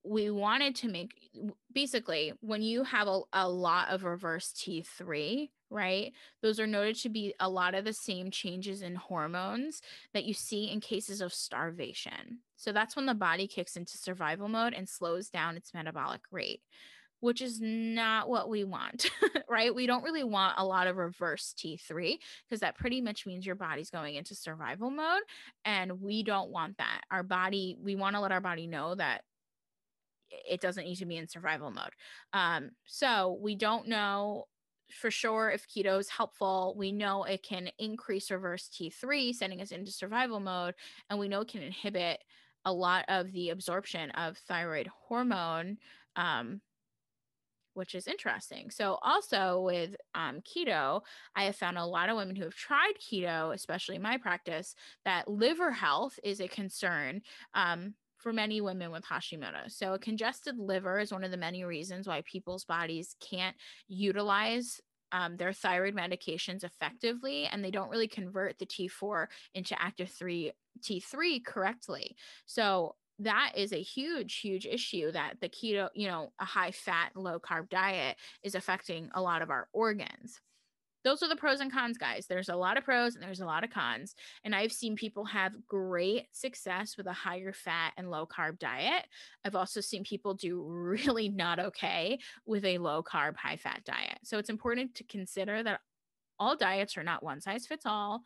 we 0.03 0.29
wanted 0.29 0.75
to 0.75 0.87
make 0.87 1.29
basically 1.73 2.33
when 2.39 2.61
you 2.61 2.83
have 2.83 3.07
a, 3.07 3.21
a 3.33 3.49
lot 3.49 3.89
of 3.89 4.05
reverse 4.05 4.53
T3, 4.53 5.49
right? 5.69 6.13
Those 6.41 6.59
are 6.59 6.67
noted 6.67 6.95
to 6.97 7.09
be 7.09 7.33
a 7.39 7.49
lot 7.49 7.75
of 7.75 7.83
the 7.83 7.93
same 7.93 8.31
changes 8.31 8.81
in 8.81 8.95
hormones 8.95 9.81
that 10.13 10.23
you 10.23 10.33
see 10.33 10.71
in 10.71 10.79
cases 10.79 11.19
of 11.19 11.33
starvation. 11.33 12.39
So 12.55 12.71
that's 12.71 12.95
when 12.95 13.05
the 13.05 13.13
body 13.13 13.47
kicks 13.47 13.75
into 13.75 13.97
survival 13.97 14.47
mode 14.47 14.73
and 14.73 14.87
slows 14.87 15.29
down 15.29 15.57
its 15.57 15.73
metabolic 15.73 16.21
rate, 16.31 16.61
which 17.19 17.41
is 17.41 17.59
not 17.59 18.29
what 18.29 18.49
we 18.49 18.63
want, 18.63 19.09
right? 19.49 19.73
We 19.73 19.87
don't 19.87 20.03
really 20.03 20.23
want 20.23 20.55
a 20.57 20.65
lot 20.65 20.87
of 20.87 20.97
reverse 20.97 21.53
T3 21.57 22.17
because 22.47 22.59
that 22.61 22.77
pretty 22.77 23.01
much 23.01 23.25
means 23.25 23.45
your 23.45 23.55
body's 23.55 23.89
going 23.89 24.15
into 24.15 24.35
survival 24.35 24.89
mode. 24.89 25.23
And 25.65 26.01
we 26.01 26.23
don't 26.23 26.51
want 26.51 26.77
that. 26.77 27.01
Our 27.09 27.23
body, 27.23 27.75
we 27.81 27.95
want 27.95 28.15
to 28.15 28.19
let 28.19 28.31
our 28.31 28.41
body 28.41 28.67
know 28.67 28.95
that 28.95 29.21
it 30.29 30.61
doesn't 30.61 30.83
need 30.83 30.97
to 30.97 31.05
be 31.05 31.17
in 31.17 31.27
survival 31.27 31.71
mode. 31.71 31.93
Um, 32.33 32.71
so 32.85 33.37
we 33.41 33.55
don't 33.55 33.87
know 33.87 34.45
for 34.91 35.11
sure 35.11 35.49
if 35.49 35.67
keto 35.67 35.99
is 35.99 36.09
helpful. 36.09 36.75
We 36.77 36.91
know 36.91 37.23
it 37.23 37.43
can 37.43 37.69
increase 37.79 38.31
reverse 38.31 38.69
T3, 38.69 39.33
sending 39.33 39.61
us 39.61 39.71
into 39.71 39.91
survival 39.91 40.39
mode, 40.39 40.75
and 41.09 41.19
we 41.19 41.27
know 41.27 41.41
it 41.41 41.49
can 41.49 41.61
inhibit 41.61 42.19
a 42.65 42.71
lot 42.71 43.05
of 43.07 43.31
the 43.31 43.49
absorption 43.49 44.11
of 44.11 44.37
thyroid 44.37 44.89
hormone. 45.07 45.77
Um, 46.15 46.61
which 47.77 47.93
is 47.93 48.07
interesting. 48.07 48.71
So, 48.71 48.97
also 49.03 49.61
with 49.61 49.95
um, 50.15 50.41
keto, 50.41 51.01
I 51.35 51.43
have 51.43 51.55
found 51.55 51.77
a 51.77 51.85
lot 51.85 52.09
of 52.09 52.17
women 52.17 52.35
who 52.35 52.43
have 52.43 52.55
tried 52.55 52.93
keto, 52.99 53.53
especially 53.53 53.95
in 53.95 54.01
my 54.01 54.17
practice, 54.17 54.75
that 55.05 55.27
liver 55.27 55.71
health 55.71 56.19
is 56.23 56.41
a 56.41 56.47
concern. 56.47 57.21
Um, 57.53 57.93
for 58.17 58.33
many 58.33 58.61
women 58.61 58.91
with 58.91 59.05
Hashimoto. 59.05 59.71
So, 59.71 59.93
a 59.93 59.99
congested 59.99 60.57
liver 60.57 60.99
is 60.99 61.11
one 61.11 61.23
of 61.23 61.29
the 61.29 61.37
many 61.37 61.63
reasons 61.63 62.07
why 62.07 62.23
people's 62.25 62.65
bodies 62.65 63.15
can't 63.21 63.55
utilize 63.87 64.81
um, 65.11 65.37
their 65.37 65.53
thyroid 65.53 65.95
medications 65.95 66.63
effectively 66.63 67.45
and 67.45 67.63
they 67.63 67.71
don't 67.71 67.91
really 67.91 68.07
convert 68.07 68.57
the 68.57 68.65
T4 68.65 69.27
into 69.53 69.81
active 69.81 70.09
3 70.09 70.51
T3 70.81 71.45
correctly. 71.45 72.15
So, 72.47 72.95
that 73.19 73.53
is 73.55 73.73
a 73.73 73.81
huge 73.81 74.37
huge 74.37 74.65
issue 74.65 75.11
that 75.11 75.33
the 75.41 75.49
keto 75.49 75.89
you 75.95 76.07
know 76.07 76.31
a 76.39 76.45
high 76.45 76.71
fat 76.71 77.11
low 77.15 77.39
carb 77.39 77.69
diet 77.69 78.15
is 78.43 78.55
affecting 78.55 79.09
a 79.15 79.21
lot 79.21 79.41
of 79.41 79.49
our 79.49 79.67
organs 79.73 80.39
those 81.07 81.23
are 81.23 81.29
the 81.29 81.37
pros 81.37 81.61
and 81.61 81.71
cons, 81.71 81.97
guys. 81.97 82.25
There's 82.27 82.49
a 82.49 82.55
lot 82.57 82.75
of 82.75 82.83
pros 82.83 83.15
and 83.15 83.23
there's 83.23 83.39
a 83.39 83.45
lot 83.45 83.63
of 83.63 83.69
cons. 83.69 84.13
And 84.43 84.53
I've 84.53 84.73
seen 84.73 84.97
people 84.97 85.23
have 85.23 85.53
great 85.65 86.25
success 86.33 86.97
with 86.97 87.07
a 87.07 87.13
higher 87.13 87.53
fat 87.53 87.93
and 87.95 88.11
low 88.11 88.25
carb 88.25 88.59
diet. 88.59 89.05
I've 89.45 89.55
also 89.55 89.79
seen 89.79 90.03
people 90.03 90.33
do 90.33 90.61
really 90.67 91.29
not 91.29 91.59
okay 91.59 92.19
with 92.45 92.65
a 92.65 92.77
low 92.79 93.03
carb, 93.03 93.37
high 93.37 93.55
fat 93.55 93.85
diet. 93.85 94.19
So 94.23 94.37
it's 94.37 94.49
important 94.49 94.95
to 94.95 95.05
consider 95.05 95.63
that 95.63 95.79
all 96.39 96.57
diets 96.57 96.97
are 96.97 97.03
not 97.03 97.23
one 97.23 97.39
size 97.39 97.65
fits 97.65 97.85
all. 97.85 98.23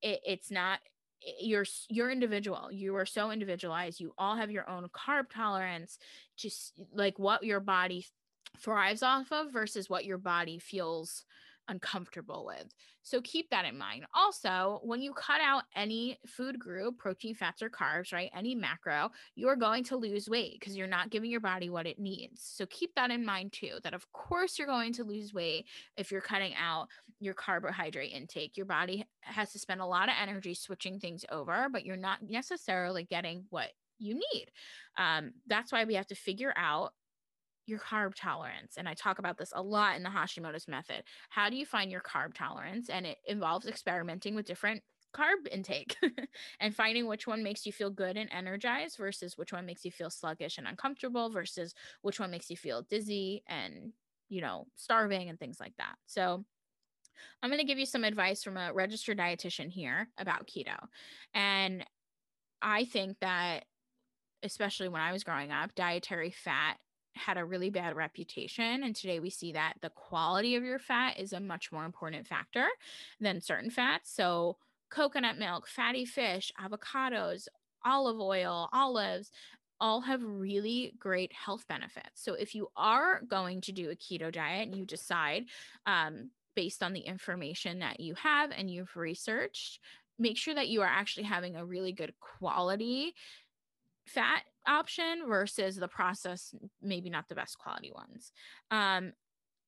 It, 0.00 0.20
it's 0.24 0.50
not 0.50 0.80
you're 1.40 1.64
you're 1.88 2.10
individual 2.10 2.70
you 2.70 2.94
are 2.96 3.06
so 3.06 3.30
individualized 3.30 4.00
you 4.00 4.12
all 4.18 4.36
have 4.36 4.50
your 4.50 4.68
own 4.68 4.86
carb 4.88 5.24
tolerance 5.32 5.98
just 6.36 6.74
like 6.92 7.18
what 7.18 7.42
your 7.42 7.60
body 7.60 8.06
thrives 8.58 9.02
off 9.02 9.32
of 9.32 9.52
versus 9.52 9.88
what 9.88 10.04
your 10.04 10.18
body 10.18 10.58
feels 10.58 11.24
uncomfortable 11.68 12.44
with. 12.46 12.72
So 13.02 13.20
keep 13.20 13.50
that 13.50 13.66
in 13.66 13.76
mind. 13.76 14.06
Also, 14.14 14.80
when 14.82 15.02
you 15.02 15.12
cut 15.12 15.40
out 15.40 15.64
any 15.76 16.18
food 16.26 16.58
group, 16.58 16.98
protein, 16.98 17.34
fats, 17.34 17.62
or 17.62 17.68
carbs, 17.68 18.12
right, 18.12 18.30
any 18.34 18.54
macro, 18.54 19.10
you're 19.34 19.56
going 19.56 19.84
to 19.84 19.96
lose 19.96 20.28
weight 20.28 20.58
because 20.58 20.76
you're 20.76 20.86
not 20.86 21.10
giving 21.10 21.30
your 21.30 21.40
body 21.40 21.68
what 21.68 21.86
it 21.86 21.98
needs. 21.98 22.42
So 22.42 22.64
keep 22.66 22.94
that 22.94 23.10
in 23.10 23.24
mind 23.24 23.52
too, 23.52 23.78
that 23.82 23.94
of 23.94 24.10
course 24.12 24.58
you're 24.58 24.66
going 24.66 24.92
to 24.94 25.04
lose 25.04 25.34
weight 25.34 25.66
if 25.96 26.10
you're 26.10 26.20
cutting 26.20 26.54
out 26.54 26.88
your 27.20 27.34
carbohydrate 27.34 28.12
intake. 28.12 28.56
Your 28.56 28.66
body 28.66 29.04
has 29.20 29.52
to 29.52 29.58
spend 29.58 29.80
a 29.80 29.86
lot 29.86 30.08
of 30.08 30.14
energy 30.20 30.54
switching 30.54 30.98
things 30.98 31.24
over, 31.30 31.68
but 31.70 31.84
you're 31.84 31.96
not 31.96 32.18
necessarily 32.22 33.04
getting 33.04 33.44
what 33.50 33.68
you 33.98 34.14
need. 34.14 34.46
Um, 34.96 35.32
that's 35.46 35.72
why 35.72 35.84
we 35.84 35.94
have 35.94 36.06
to 36.08 36.14
figure 36.14 36.52
out 36.56 36.92
your 37.66 37.78
carb 37.78 38.14
tolerance. 38.14 38.76
And 38.76 38.88
I 38.88 38.94
talk 38.94 39.18
about 39.18 39.38
this 39.38 39.52
a 39.54 39.62
lot 39.62 39.96
in 39.96 40.02
the 40.02 40.10
Hashimoto's 40.10 40.68
method. 40.68 41.04
How 41.30 41.50
do 41.50 41.56
you 41.56 41.66
find 41.66 41.90
your 41.90 42.02
carb 42.02 42.34
tolerance? 42.34 42.90
And 42.90 43.06
it 43.06 43.18
involves 43.26 43.66
experimenting 43.66 44.34
with 44.34 44.46
different 44.46 44.82
carb 45.14 45.46
intake 45.50 45.96
and 46.60 46.74
finding 46.74 47.06
which 47.06 47.26
one 47.26 47.42
makes 47.42 47.64
you 47.64 47.72
feel 47.72 47.90
good 47.90 48.16
and 48.16 48.28
energized 48.32 48.96
versus 48.96 49.38
which 49.38 49.52
one 49.52 49.64
makes 49.64 49.84
you 49.84 49.90
feel 49.90 50.10
sluggish 50.10 50.58
and 50.58 50.66
uncomfortable 50.66 51.30
versus 51.30 51.74
which 52.02 52.18
one 52.18 52.30
makes 52.30 52.50
you 52.50 52.56
feel 52.56 52.82
dizzy 52.82 53.42
and, 53.46 53.92
you 54.28 54.40
know, 54.40 54.66
starving 54.74 55.28
and 55.28 55.38
things 55.38 55.60
like 55.60 55.74
that. 55.78 55.96
So, 56.06 56.44
I'm 57.42 57.50
going 57.50 57.60
to 57.60 57.66
give 57.66 57.78
you 57.78 57.86
some 57.86 58.04
advice 58.04 58.42
from 58.42 58.56
a 58.56 58.72
registered 58.72 59.18
dietitian 59.18 59.70
here 59.70 60.08
about 60.18 60.46
keto. 60.46 60.76
And 61.32 61.84
I 62.62 62.84
think 62.84 63.18
that 63.20 63.66
especially 64.42 64.88
when 64.88 65.00
I 65.00 65.12
was 65.12 65.24
growing 65.24 65.52
up, 65.52 65.74
dietary 65.74 66.30
fat 66.30 66.78
had 67.14 67.36
a 67.38 67.44
really 67.44 67.70
bad 67.70 67.96
reputation. 67.96 68.82
And 68.82 68.94
today 68.94 69.20
we 69.20 69.30
see 69.30 69.52
that 69.52 69.74
the 69.80 69.90
quality 69.90 70.56
of 70.56 70.64
your 70.64 70.78
fat 70.78 71.18
is 71.18 71.32
a 71.32 71.40
much 71.40 71.72
more 71.72 71.84
important 71.84 72.26
factor 72.26 72.66
than 73.20 73.40
certain 73.40 73.70
fats. 73.70 74.14
So, 74.14 74.56
coconut 74.90 75.38
milk, 75.38 75.66
fatty 75.66 76.04
fish, 76.04 76.52
avocados, 76.62 77.48
olive 77.84 78.20
oil, 78.20 78.68
olives, 78.72 79.30
all 79.80 80.00
have 80.02 80.22
really 80.22 80.94
great 80.98 81.32
health 81.32 81.66
benefits. 81.68 82.22
So, 82.22 82.34
if 82.34 82.54
you 82.54 82.68
are 82.76 83.22
going 83.28 83.60
to 83.62 83.72
do 83.72 83.90
a 83.90 83.96
keto 83.96 84.32
diet 84.32 84.68
and 84.68 84.76
you 84.76 84.84
decide, 84.84 85.44
um, 85.86 86.30
based 86.54 86.82
on 86.82 86.92
the 86.92 87.00
information 87.00 87.80
that 87.80 88.00
you 88.00 88.14
have 88.14 88.50
and 88.52 88.70
you've 88.70 88.96
researched, 88.96 89.80
make 90.18 90.36
sure 90.36 90.54
that 90.54 90.68
you 90.68 90.82
are 90.82 90.88
actually 90.88 91.24
having 91.24 91.56
a 91.56 91.64
really 91.64 91.92
good 91.92 92.14
quality 92.20 93.14
fat 94.06 94.42
option 94.66 95.22
versus 95.28 95.76
the 95.76 95.88
process 95.88 96.54
maybe 96.80 97.10
not 97.10 97.28
the 97.28 97.34
best 97.34 97.58
quality 97.58 97.92
ones. 97.94 98.32
Um 98.70 99.12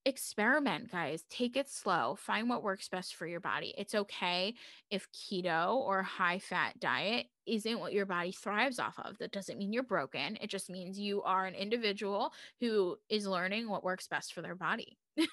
experiment 0.06 0.90
guys. 0.92 1.24
Take 1.28 1.56
it 1.56 1.68
slow. 1.68 2.16
Find 2.16 2.48
what 2.48 2.62
works 2.62 2.88
best 2.88 3.16
for 3.16 3.26
your 3.26 3.40
body. 3.40 3.74
It's 3.76 3.94
okay 3.94 4.54
if 4.88 5.08
keto 5.10 5.74
or 5.78 6.02
high 6.04 6.38
fat 6.38 6.78
diet 6.78 7.26
isn't 7.44 7.80
what 7.80 7.92
your 7.92 8.06
body 8.06 8.30
thrives 8.30 8.78
off 8.78 8.98
of. 9.04 9.18
That 9.18 9.32
doesn't 9.32 9.58
mean 9.58 9.72
you're 9.72 9.82
broken. 9.82 10.38
It 10.40 10.48
just 10.48 10.70
means 10.70 10.96
you 10.96 11.22
are 11.22 11.44
an 11.44 11.54
individual 11.54 12.32
who 12.60 12.96
is 13.08 13.26
learning 13.26 13.68
what 13.68 13.82
works 13.82 14.06
best 14.06 14.32
for 14.32 14.42
their 14.42 14.54
body. 14.54 14.96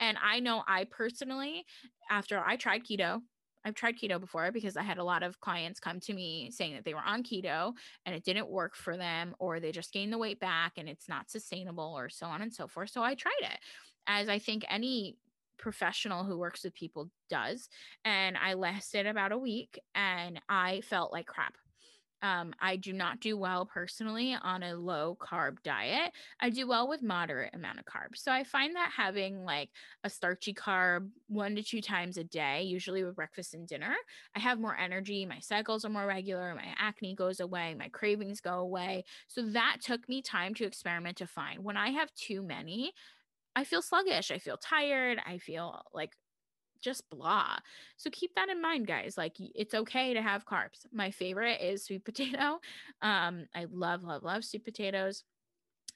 And 0.00 0.16
i 0.22 0.40
know 0.40 0.62
i 0.66 0.84
personally 0.84 1.64
after 2.10 2.38
i 2.38 2.56
tried 2.56 2.84
keto 2.84 3.20
I've 3.68 3.74
tried 3.74 3.98
keto 3.98 4.18
before 4.18 4.50
because 4.50 4.76
I 4.76 4.82
had 4.82 4.98
a 4.98 5.04
lot 5.04 5.22
of 5.22 5.40
clients 5.40 5.78
come 5.78 6.00
to 6.00 6.14
me 6.14 6.50
saying 6.50 6.74
that 6.74 6.84
they 6.84 6.94
were 6.94 7.02
on 7.04 7.22
keto 7.22 7.74
and 8.06 8.14
it 8.14 8.24
didn't 8.24 8.48
work 8.48 8.74
for 8.74 8.96
them, 8.96 9.34
or 9.38 9.60
they 9.60 9.70
just 9.70 9.92
gained 9.92 10.12
the 10.12 10.18
weight 10.18 10.40
back 10.40 10.72
and 10.78 10.88
it's 10.88 11.08
not 11.08 11.30
sustainable, 11.30 11.94
or 11.96 12.08
so 12.08 12.26
on 12.26 12.42
and 12.42 12.52
so 12.52 12.66
forth. 12.66 12.90
So 12.90 13.02
I 13.02 13.14
tried 13.14 13.32
it, 13.42 13.58
as 14.06 14.28
I 14.28 14.38
think 14.38 14.64
any 14.68 15.16
professional 15.58 16.24
who 16.24 16.38
works 16.38 16.64
with 16.64 16.74
people 16.74 17.10
does. 17.28 17.68
And 18.04 18.36
I 18.38 18.54
lasted 18.54 19.06
about 19.06 19.32
a 19.32 19.38
week 19.38 19.78
and 19.94 20.40
I 20.48 20.80
felt 20.82 21.12
like 21.12 21.26
crap. 21.26 21.56
Um, 22.20 22.52
I 22.60 22.76
do 22.76 22.92
not 22.92 23.20
do 23.20 23.36
well 23.36 23.64
personally 23.64 24.36
on 24.42 24.64
a 24.64 24.74
low 24.74 25.16
carb 25.20 25.62
diet. 25.62 26.12
I 26.40 26.50
do 26.50 26.66
well 26.66 26.88
with 26.88 27.00
moderate 27.00 27.54
amount 27.54 27.78
of 27.78 27.84
carbs. 27.84 28.16
So 28.16 28.32
I 28.32 28.42
find 28.42 28.74
that 28.74 28.90
having 28.96 29.44
like 29.44 29.70
a 30.02 30.10
starchy 30.10 30.52
carb 30.52 31.10
one 31.28 31.54
to 31.54 31.62
two 31.62 31.80
times 31.80 32.16
a 32.16 32.24
day, 32.24 32.62
usually 32.62 33.04
with 33.04 33.14
breakfast 33.14 33.54
and 33.54 33.68
dinner, 33.68 33.94
I 34.34 34.40
have 34.40 34.58
more 34.58 34.76
energy. 34.76 35.26
My 35.26 35.38
cycles 35.38 35.84
are 35.84 35.90
more 35.90 36.06
regular. 36.06 36.54
My 36.54 36.74
acne 36.76 37.14
goes 37.14 37.38
away. 37.38 37.74
My 37.78 37.88
cravings 37.88 38.40
go 38.40 38.58
away. 38.58 39.04
So 39.28 39.42
that 39.50 39.76
took 39.80 40.08
me 40.08 40.20
time 40.20 40.54
to 40.54 40.64
experiment 40.64 41.18
to 41.18 41.26
find. 41.26 41.62
When 41.62 41.76
I 41.76 41.90
have 41.90 42.12
too 42.14 42.42
many, 42.42 42.92
I 43.56 43.64
feel 43.64 43.82
sluggish. 43.82 44.30
I 44.30 44.38
feel 44.38 44.56
tired. 44.56 45.20
I 45.26 45.38
feel 45.38 45.82
like 45.92 46.12
just 46.80 47.08
blah. 47.10 47.56
So 47.96 48.10
keep 48.10 48.34
that 48.34 48.48
in 48.48 48.60
mind, 48.60 48.86
guys. 48.86 49.16
Like 49.16 49.36
it's 49.38 49.74
okay 49.74 50.14
to 50.14 50.22
have 50.22 50.46
carbs. 50.46 50.86
My 50.92 51.10
favorite 51.10 51.60
is 51.60 51.84
sweet 51.84 52.04
potato. 52.04 52.60
Um, 53.02 53.46
I 53.54 53.66
love, 53.70 54.02
love, 54.04 54.22
love 54.22 54.44
sweet 54.44 54.64
potatoes. 54.64 55.24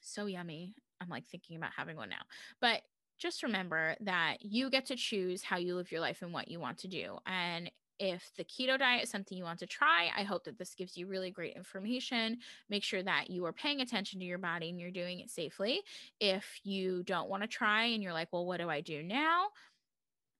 So 0.01 0.25
yummy. 0.25 0.73
I'm 1.01 1.09
like 1.09 1.27
thinking 1.27 1.57
about 1.57 1.71
having 1.75 1.97
one 1.97 2.09
now. 2.09 2.23
But 2.61 2.81
just 3.17 3.43
remember 3.43 3.95
that 4.01 4.37
you 4.41 4.69
get 4.69 4.85
to 4.87 4.95
choose 4.95 5.43
how 5.43 5.57
you 5.57 5.75
live 5.75 5.91
your 5.91 6.01
life 6.01 6.21
and 6.21 6.33
what 6.33 6.47
you 6.49 6.59
want 6.59 6.77
to 6.79 6.87
do. 6.87 7.17
And 7.25 7.69
if 7.99 8.31
the 8.37 8.43
keto 8.43 8.77
diet 8.77 9.03
is 9.03 9.09
something 9.09 9.37
you 9.37 9.43
want 9.43 9.59
to 9.59 9.67
try, 9.67 10.09
I 10.17 10.23
hope 10.23 10.43
that 10.45 10.57
this 10.57 10.73
gives 10.75 10.97
you 10.97 11.07
really 11.07 11.31
great 11.31 11.55
information. 11.55 12.39
Make 12.69 12.83
sure 12.83 13.03
that 13.03 13.29
you 13.29 13.45
are 13.45 13.53
paying 13.53 13.81
attention 13.81 14.19
to 14.19 14.25
your 14.25 14.39
body 14.39 14.69
and 14.69 14.79
you're 14.79 14.91
doing 14.91 15.19
it 15.19 15.29
safely. 15.29 15.81
If 16.19 16.45
you 16.63 17.03
don't 17.03 17.29
want 17.29 17.43
to 17.43 17.47
try 17.47 17.85
and 17.85 18.01
you're 18.01 18.13
like, 18.13 18.29
well, 18.31 18.45
what 18.45 18.59
do 18.59 18.69
I 18.69 18.81
do 18.81 19.03
now? 19.03 19.47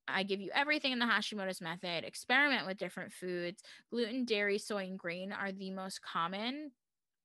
I 0.07 0.23
give 0.23 0.41
you 0.41 0.49
everything 0.53 0.91
in 0.91 0.99
the 0.99 1.05
Hashimoto's 1.05 1.61
method. 1.61 2.03
Experiment 2.03 2.67
with 2.67 2.77
different 2.77 3.11
foods. 3.11 3.61
Gluten, 3.89 4.25
dairy, 4.25 4.57
soy, 4.57 4.85
and 4.85 4.99
grain 4.99 5.31
are 5.31 5.51
the 5.51 5.71
most 5.71 6.01
common 6.01 6.71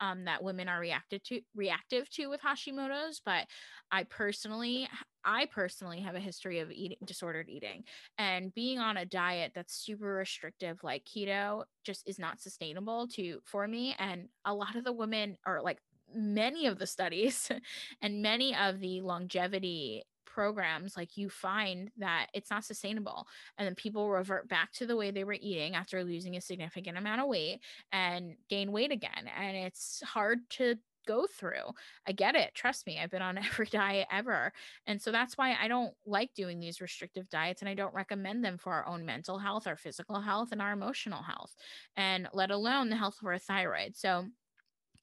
um, 0.01 0.25
that 0.27 0.43
women 0.43 0.69
are 0.69 0.81
reacted 0.81 1.25
to 1.25 1.41
reactive 1.55 2.09
to 2.11 2.29
with 2.29 2.41
Hashimoto's. 2.41 3.21
But 3.25 3.47
I 3.91 4.05
personally, 4.05 4.89
I 5.25 5.47
personally 5.47 6.01
have 6.01 6.15
a 6.15 6.21
history 6.21 6.61
of 6.61 6.71
eating 6.71 6.99
disordered 7.05 7.49
eating, 7.49 7.85
and 8.17 8.55
being 8.55 8.79
on 8.79 8.97
a 8.97 9.07
diet 9.07 9.53
that's 9.55 9.75
super 9.75 10.15
restrictive 10.15 10.79
like 10.83 11.05
keto 11.05 11.65
just 11.85 12.09
is 12.09 12.19
not 12.19 12.41
sustainable 12.41 13.09
to 13.09 13.41
for 13.45 13.67
me. 13.67 13.95
And 13.99 14.29
a 14.45 14.55
lot 14.55 14.77
of 14.77 14.85
the 14.85 14.93
women 14.93 15.37
are 15.45 15.63
like 15.63 15.79
many 16.15 16.67
of 16.67 16.79
the 16.79 16.87
studies 16.87 17.51
and 18.03 18.23
many 18.23 18.55
of 18.55 18.81
the 18.81 19.01
longevity 19.01 20.05
programs 20.29 20.97
like 20.97 21.17
you 21.17 21.31
find 21.31 21.91
that 21.97 22.27
it's 22.35 22.51
not 22.51 22.65
sustainable 22.65 23.27
and 23.57 23.67
then 23.67 23.75
people 23.75 24.11
revert 24.11 24.49
back 24.49 24.71
to 24.73 24.87
the 24.87 24.97
way 24.97 25.11
they 25.11 25.25
were 25.25 25.37
eating 25.41 25.75
after 25.75 26.05
losing 26.05 26.37
a 26.37 26.41
significant 26.41 26.99
amount 26.99 27.21
of 27.21 27.29
weight 27.29 27.61
and 27.93 28.35
gain 28.51 28.71
weight 28.71 28.93
again 28.93 29.31
and 29.37 29.57
it's 29.57 30.03
hard 30.05 30.39
to 30.51 30.77
go 31.07 31.27
through. 31.27 31.73
I 32.07 32.13
get 32.13 32.35
it. 32.35 32.55
Trust 32.55 32.87
me. 32.87 33.01
I've 33.03 33.11
been 33.11 33.23
on 33.23 33.39
every 33.53 33.67
diet 33.67 34.07
ever. 34.13 34.53
And 34.87 35.01
so 35.01 35.11
that's 35.11 35.39
why 35.39 35.57
I 35.61 35.67
don't 35.67 35.95
like 36.05 36.35
doing 36.35 36.61
these 36.61 36.83
restrictive 36.83 37.31
diets 37.31 37.63
and 37.63 37.69
I 37.69 37.75
don't 37.75 37.95
recommend 37.95 38.45
them 38.45 38.59
for 38.59 38.75
our 38.75 38.87
own 38.87 39.07
mental 39.07 39.39
health, 39.39 39.67
our 39.67 39.79
physical 39.79 40.21
health, 40.21 40.51
and 40.53 40.61
our 40.61 40.73
emotional 40.73 41.23
health, 41.23 41.57
and 41.97 42.29
let 42.35 42.51
alone 42.51 42.91
the 42.91 42.97
health 42.97 43.17
of 43.23 43.27
our 43.27 43.39
thyroid. 43.39 43.97
So 43.97 44.27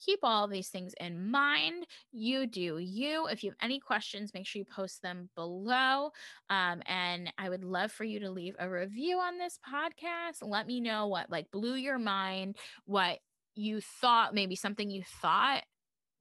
keep 0.05 0.19
all 0.23 0.47
these 0.47 0.69
things 0.69 0.93
in 0.99 1.31
mind. 1.31 1.85
You 2.11 2.45
do 2.45 2.77
you. 2.77 3.27
If 3.27 3.43
you 3.43 3.51
have 3.51 3.57
any 3.61 3.79
questions, 3.79 4.33
make 4.33 4.45
sure 4.45 4.59
you 4.59 4.65
post 4.65 5.01
them 5.01 5.29
below. 5.35 6.11
Um, 6.49 6.81
and 6.85 7.31
I 7.37 7.49
would 7.49 7.63
love 7.63 7.91
for 7.91 8.03
you 8.03 8.19
to 8.19 8.29
leave 8.29 8.55
a 8.59 8.69
review 8.69 9.17
on 9.17 9.37
this 9.37 9.59
podcast. 9.67 10.37
Let 10.41 10.67
me 10.67 10.79
know 10.79 11.07
what 11.07 11.29
like 11.29 11.49
blew 11.51 11.75
your 11.75 11.97
mind, 11.97 12.57
what 12.85 13.19
you 13.55 13.81
thought, 13.81 14.33
maybe 14.33 14.55
something 14.55 14.89
you 14.89 15.03
thought 15.21 15.63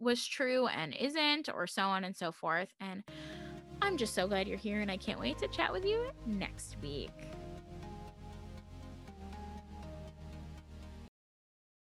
was 0.01 0.27
true 0.27 0.67
and 0.69 0.95
isn't, 0.95 1.49
or 1.49 1.67
so 1.67 1.83
on 1.83 2.05
and 2.05 2.17
so 2.17 2.33
forth. 2.33 2.69
And 2.81 3.05
I'm 3.83 3.97
just 3.97 4.15
so 4.15 4.27
glad 4.27 4.49
you're 4.49 4.59
here, 4.59 4.81
and 4.81 4.91
I 4.91 4.97
can't 4.97 5.21
wait 5.21 5.39
to 5.39 5.49
chat 5.49 5.73
with 5.73 5.85
you 5.85 6.11
next 6.27 6.77
week. 6.81 7.11